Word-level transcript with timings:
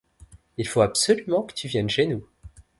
Il 0.57 0.67
faut 0.67 0.81
absolument 0.81 1.43
que 1.43 1.53
tu 1.53 1.67
viennes 1.67 1.87
chez 1.87 2.07
nous. 2.07 2.27